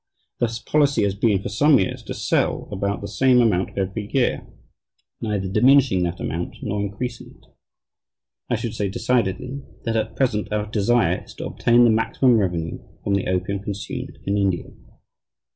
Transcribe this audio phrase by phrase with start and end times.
[0.39, 4.47] The policy has been for some time to sell about the same amount every year,
[5.21, 7.45] neither diminishing that amount nor increasing it.
[8.49, 12.79] I should say decidedly, that at present our desire is to obtain the maximum revenue
[13.03, 14.71] from the opium consumed in India."